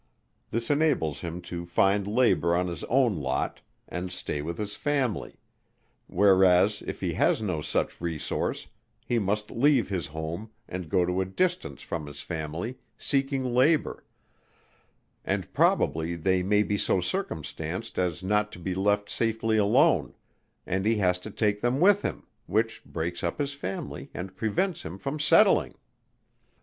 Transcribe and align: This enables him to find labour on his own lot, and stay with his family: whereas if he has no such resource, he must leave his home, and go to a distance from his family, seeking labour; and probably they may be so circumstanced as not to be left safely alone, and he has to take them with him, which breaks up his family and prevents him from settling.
This 0.49 0.71
enables 0.71 1.19
him 1.19 1.41
to 1.43 1.63
find 1.63 2.07
labour 2.07 2.55
on 2.55 2.65
his 2.65 2.83
own 2.85 3.17
lot, 3.17 3.61
and 3.87 4.11
stay 4.11 4.41
with 4.41 4.57
his 4.57 4.73
family: 4.75 5.35
whereas 6.07 6.81
if 6.87 7.01
he 7.01 7.13
has 7.13 7.39
no 7.39 7.61
such 7.61 8.01
resource, 8.01 8.65
he 9.05 9.19
must 9.19 9.51
leave 9.51 9.89
his 9.89 10.07
home, 10.07 10.49
and 10.67 10.89
go 10.89 11.05
to 11.05 11.21
a 11.21 11.25
distance 11.25 11.83
from 11.83 12.07
his 12.07 12.23
family, 12.23 12.79
seeking 12.97 13.53
labour; 13.53 14.03
and 15.23 15.53
probably 15.53 16.15
they 16.15 16.41
may 16.41 16.63
be 16.63 16.79
so 16.79 16.99
circumstanced 16.99 17.99
as 17.99 18.23
not 18.23 18.51
to 18.53 18.57
be 18.57 18.73
left 18.73 19.07
safely 19.07 19.57
alone, 19.57 20.15
and 20.65 20.83
he 20.87 20.95
has 20.95 21.19
to 21.19 21.29
take 21.29 21.61
them 21.61 21.79
with 21.79 22.01
him, 22.01 22.25
which 22.47 22.83
breaks 22.85 23.23
up 23.23 23.37
his 23.37 23.53
family 23.53 24.09
and 24.15 24.35
prevents 24.35 24.81
him 24.81 24.97
from 24.97 25.19
settling. 25.19 25.73